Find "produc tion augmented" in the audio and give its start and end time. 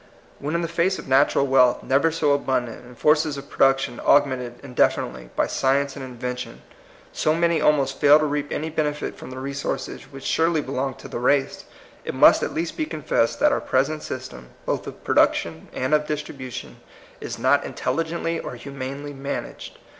3.51-4.59